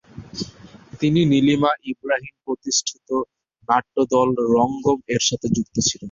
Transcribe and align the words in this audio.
তিনি 0.99 1.21
নীলিমা 1.31 1.71
ইব্রাহিম 1.91 2.35
প্রতিষ্ঠিত 2.45 3.09
নাট্যদল 3.69 4.27
"রঙ্গম"-এর 4.51 5.21
সাথে 5.29 5.47
যুক্ত 5.55 5.75
ছিলেন। 5.79 5.99